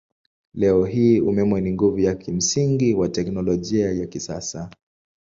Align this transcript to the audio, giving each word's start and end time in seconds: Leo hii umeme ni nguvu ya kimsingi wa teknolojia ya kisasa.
Leo 0.53 0.85
hii 0.85 1.21
umeme 1.21 1.61
ni 1.61 1.71
nguvu 1.73 1.99
ya 1.99 2.15
kimsingi 2.15 2.93
wa 2.93 3.09
teknolojia 3.09 3.91
ya 3.91 4.07
kisasa. 4.07 4.69